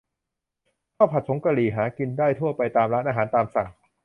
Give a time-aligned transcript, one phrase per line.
[0.95, 3.69] ข้าวผัดผงกะหรี่ หากินได้ทั่วไปตามร้านอาหารตามสั่ง